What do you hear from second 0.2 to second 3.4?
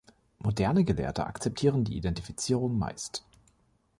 Moderne Gelehrte akzeptieren die Identifizierung meist.